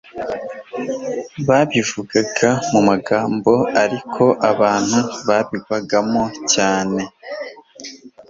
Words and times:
babivugaga 1.47 2.49
mu 2.71 2.79
magambo 2.89 3.53
ariko 3.83 4.23
abantu 4.51 4.99
babigwagamo 5.27 6.23
cyane 6.53 7.01